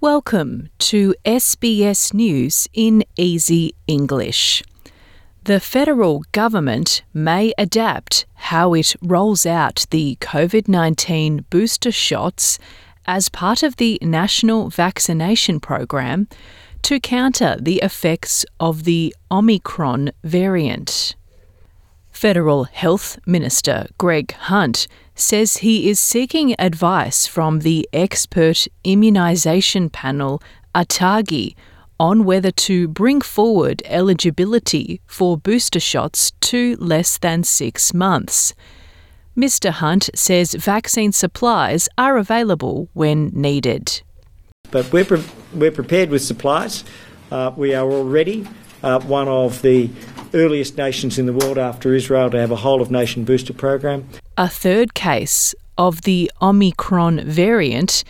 Welcome 0.00 0.68
to 0.78 1.12
SBS 1.24 2.14
News 2.14 2.68
in 2.72 3.02
Easy 3.16 3.74
English. 3.88 4.62
The 5.42 5.58
federal 5.58 6.22
government 6.30 7.02
may 7.12 7.52
adapt 7.58 8.24
how 8.34 8.74
it 8.74 8.94
rolls 9.02 9.44
out 9.44 9.86
the 9.90 10.16
COVID 10.20 10.68
19 10.68 11.46
booster 11.50 11.90
shots 11.90 12.60
as 13.06 13.28
part 13.28 13.64
of 13.64 13.74
the 13.74 13.98
national 14.00 14.70
vaccination 14.70 15.58
program 15.58 16.28
to 16.82 17.00
counter 17.00 17.56
the 17.60 17.80
effects 17.82 18.46
of 18.60 18.84
the 18.84 19.12
Omicron 19.32 20.12
variant. 20.22 21.16
Federal 22.12 22.64
Health 22.64 23.18
Minister 23.26 23.88
Greg 23.98 24.30
Hunt 24.32 24.86
says 25.18 25.58
he 25.58 25.90
is 25.90 25.98
seeking 25.98 26.54
advice 26.58 27.26
from 27.26 27.60
the 27.60 27.88
expert 27.92 28.66
immunisation 28.84 29.90
panel 29.90 30.42
ATAGI 30.74 31.54
on 32.00 32.24
whether 32.24 32.50
to 32.52 32.86
bring 32.88 33.20
forward 33.20 33.82
eligibility 33.86 35.00
for 35.06 35.36
booster 35.36 35.80
shots 35.80 36.30
to 36.40 36.76
less 36.76 37.18
than 37.18 37.42
six 37.42 37.92
months. 37.92 38.54
Mr. 39.36 39.70
Hunt 39.70 40.10
says 40.14 40.54
vaccine 40.54 41.12
supplies 41.12 41.88
are 41.96 42.16
available 42.16 42.88
when 42.92 43.30
needed. 43.32 44.02
But 44.70 44.92
we're, 44.92 45.04
pre- 45.04 45.24
we're 45.54 45.70
prepared 45.70 46.10
with 46.10 46.22
supplies. 46.22 46.84
Uh, 47.30 47.52
we 47.56 47.74
are 47.74 47.90
already 47.90 48.46
uh, 48.82 49.00
one 49.00 49.28
of 49.28 49.62
the 49.62 49.90
earliest 50.34 50.76
nations 50.76 51.18
in 51.18 51.26
the 51.26 51.32
world 51.32 51.58
after 51.58 51.94
Israel 51.94 52.30
to 52.30 52.38
have 52.38 52.50
a 52.50 52.56
whole 52.56 52.82
of 52.82 52.90
nation 52.90 53.24
booster 53.24 53.52
program. 53.52 54.08
A 54.38 54.48
third 54.48 54.94
case 54.94 55.52
of 55.76 56.02
the 56.02 56.30
Omicron 56.40 57.24
variant 57.24 58.04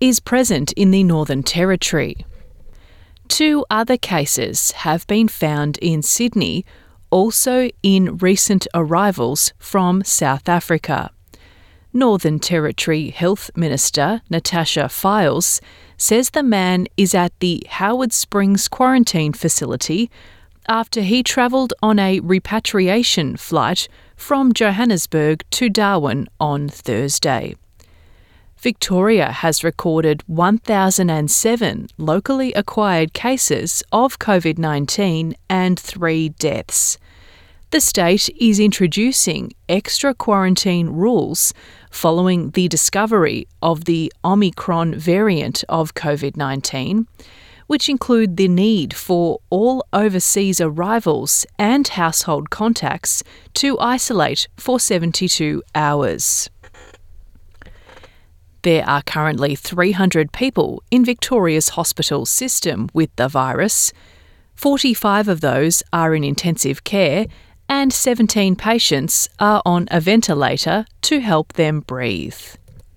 is 0.00 0.18
present 0.18 0.72
in 0.72 0.90
the 0.90 1.04
Northern 1.04 1.44
Territory. 1.44 2.26
Two 3.28 3.64
other 3.70 3.96
cases 3.96 4.72
have 4.72 5.06
been 5.06 5.28
found 5.28 5.78
in 5.78 6.02
Sydney, 6.02 6.66
also 7.10 7.70
in 7.84 8.16
recent 8.16 8.66
arrivals 8.74 9.52
from 9.60 10.02
South 10.02 10.48
Africa. 10.48 11.12
Northern 11.92 12.40
Territory 12.40 13.10
Health 13.10 13.48
Minister 13.54 14.20
Natasha 14.28 14.88
Fyles 14.88 15.60
says 15.96 16.30
the 16.30 16.42
man 16.42 16.88
is 16.96 17.14
at 17.14 17.38
the 17.38 17.64
Howard 17.68 18.12
Springs 18.12 18.66
quarantine 18.66 19.32
facility 19.32 20.10
after 20.68 21.02
he 21.02 21.22
travelled 21.22 21.74
on 21.82 21.98
a 21.98 22.20
repatriation 22.20 23.36
flight 23.36 23.88
from 24.16 24.52
Johannesburg 24.52 25.44
to 25.50 25.68
Darwin 25.68 26.28
on 26.38 26.68
Thursday. 26.68 27.56
Victoria 28.62 29.32
has 29.32 29.64
recorded 29.64 30.22
1,007 30.28 31.88
locally 31.98 32.52
acquired 32.52 33.12
cases 33.12 33.82
of 33.90 34.20
COVID 34.20 34.56
19 34.56 35.34
and 35.50 35.80
three 35.80 36.28
deaths. 36.28 36.96
The 37.72 37.80
state 37.80 38.28
is 38.38 38.60
introducing 38.60 39.54
extra 39.68 40.14
quarantine 40.14 40.90
rules 40.90 41.52
following 41.90 42.50
the 42.50 42.68
discovery 42.68 43.48
of 43.62 43.86
the 43.86 44.12
Omicron 44.24 44.94
variant 44.94 45.64
of 45.68 45.94
COVID 45.94 46.36
19, 46.36 47.08
which 47.66 47.88
include 47.88 48.36
the 48.36 48.48
need 48.48 48.94
for 48.94 49.40
all 49.50 49.84
overseas 49.92 50.60
arrivals 50.60 51.46
and 51.58 51.88
household 51.88 52.50
contacts 52.50 53.22
to 53.54 53.78
isolate 53.78 54.48
for 54.56 54.78
72 54.78 55.62
hours. 55.74 56.50
There 58.62 58.88
are 58.88 59.02
currently 59.02 59.56
300 59.56 60.30
people 60.30 60.82
in 60.90 61.04
Victoria's 61.04 61.70
hospital 61.70 62.24
system 62.24 62.88
with 62.92 63.10
the 63.16 63.26
virus. 63.26 63.92
45 64.54 65.26
of 65.26 65.40
those 65.40 65.82
are 65.92 66.14
in 66.14 66.22
intensive 66.22 66.84
care, 66.84 67.26
and 67.68 67.92
17 67.92 68.54
patients 68.54 69.28
are 69.40 69.62
on 69.64 69.88
a 69.90 70.00
ventilator 70.00 70.86
to 71.02 71.20
help 71.20 71.54
them 71.54 71.80
breathe. 71.80 72.38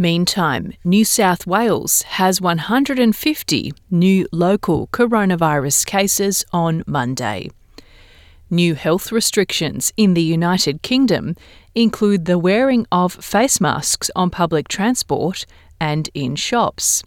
Meantime, 0.00 0.72
New 0.82 1.04
South 1.04 1.46
Wales 1.46 2.00
has 2.16 2.40
150 2.40 3.72
new 3.90 4.26
local 4.32 4.86
coronavirus 4.86 5.84
cases 5.84 6.42
on 6.54 6.82
Monday. 6.86 7.50
New 8.48 8.74
health 8.74 9.12
restrictions 9.12 9.92
in 9.98 10.14
the 10.14 10.22
United 10.22 10.80
Kingdom 10.80 11.36
include 11.74 12.24
the 12.24 12.38
wearing 12.38 12.86
of 12.90 13.12
face 13.12 13.60
masks 13.60 14.10
on 14.16 14.30
public 14.30 14.68
transport 14.68 15.44
and 15.78 16.08
in 16.14 16.34
shops. 16.34 17.02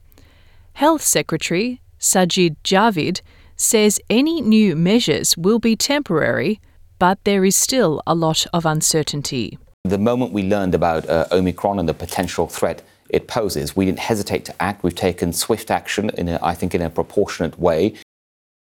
Health 0.74 1.02
Secretary 1.02 1.82
Sajid 2.00 2.58
Javid 2.64 3.22
says 3.56 4.00
any 4.08 4.40
new 4.40 4.76
measures 4.76 5.36
will 5.36 5.58
be 5.58 5.76
temporary, 5.76 6.62
but 7.00 7.18
there 7.24 7.44
is 7.44 7.56
still 7.56 8.04
a 8.06 8.14
lot 8.14 8.46
of 8.54 8.68
uncertainty. 8.68 9.58
The 9.86 9.98
moment 9.98 10.32
we 10.32 10.44
learned 10.44 10.74
about 10.74 11.10
uh, 11.10 11.28
Omicron 11.30 11.78
and 11.78 11.90
the 11.90 11.94
potential 11.94 12.48
threat 12.48 12.82
it 13.10 13.28
poses, 13.28 13.76
we 13.76 13.84
didn't 13.84 14.00
hesitate 14.00 14.46
to 14.46 14.62
act. 14.62 14.82
We've 14.82 14.96
taken 14.96 15.34
swift 15.34 15.70
action, 15.70 16.10
in 16.12 16.30
a, 16.30 16.40
I 16.42 16.56
think, 16.56 16.74
in 16.74 16.82
a 16.82 16.90
proportionate 16.90 17.60
way. 17.60 17.96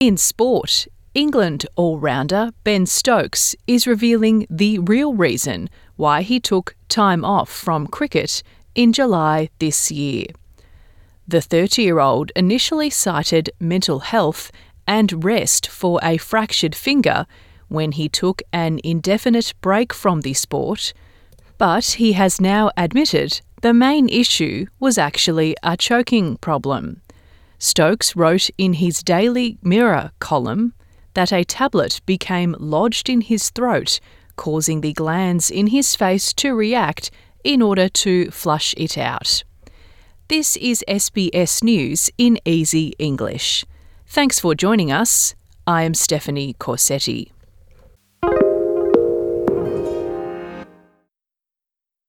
In 0.00 0.18
sport, 0.18 0.86
England 1.14 1.64
all 1.76 1.98
rounder 1.98 2.50
Ben 2.62 2.84
Stokes 2.84 3.56
is 3.66 3.86
revealing 3.86 4.46
the 4.50 4.80
real 4.80 5.14
reason 5.14 5.70
why 5.96 6.20
he 6.20 6.38
took 6.38 6.76
time 6.90 7.24
off 7.24 7.48
from 7.48 7.86
cricket 7.86 8.42
in 8.74 8.92
July 8.92 9.48
this 9.60 9.90
year. 9.90 10.26
The 11.26 11.40
30 11.40 11.82
year 11.82 12.00
old 12.00 12.32
initially 12.36 12.90
cited 12.90 13.48
mental 13.58 14.00
health 14.00 14.52
and 14.86 15.24
rest 15.24 15.68
for 15.68 16.00
a 16.02 16.18
fractured 16.18 16.74
finger 16.74 17.26
when 17.68 17.92
he 17.92 18.08
took 18.08 18.42
an 18.52 18.80
indefinite 18.82 19.54
break 19.60 19.92
from 19.92 20.22
the 20.22 20.34
sport, 20.34 20.92
but 21.58 21.84
he 21.84 22.12
has 22.12 22.40
now 22.40 22.70
admitted 22.76 23.40
the 23.62 23.74
main 23.74 24.08
issue 24.08 24.66
was 24.78 24.98
actually 24.98 25.56
a 25.62 25.76
choking 25.76 26.36
problem. 26.36 27.02
Stokes 27.58 28.14
wrote 28.14 28.50
in 28.56 28.74
his 28.74 29.02
Daily 29.02 29.58
Mirror 29.62 30.12
column 30.20 30.74
that 31.14 31.32
a 31.32 31.44
tablet 31.44 32.00
became 32.06 32.54
lodged 32.58 33.08
in 33.08 33.20
his 33.20 33.50
throat, 33.50 33.98
causing 34.36 34.80
the 34.80 34.92
glands 34.92 35.50
in 35.50 35.68
his 35.68 35.96
face 35.96 36.32
to 36.34 36.54
react 36.54 37.10
in 37.42 37.60
order 37.60 37.88
to 37.88 38.30
flush 38.30 38.74
it 38.76 38.96
out. 38.96 39.42
This 40.28 40.56
is 40.56 40.84
SBS 40.86 41.64
News 41.64 42.10
in 42.18 42.38
easy 42.44 42.94
English. 42.98 43.64
Thanks 44.06 44.38
for 44.38 44.54
joining 44.54 44.92
us. 44.92 45.34
I 45.66 45.82
am 45.82 45.94
Stephanie 45.94 46.54
Corsetti. 46.60 47.32